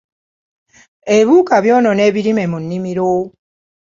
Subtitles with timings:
[1.15, 3.11] Ebiwuka byonoona ebirime mu nnimiro.